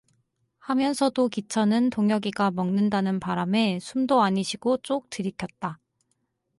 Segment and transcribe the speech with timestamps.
[0.57, 5.77] 하면서도 기천은 동혁이가 먹는다는 바람에 숨도 아니 쉬고 쪼옥 들이켰다.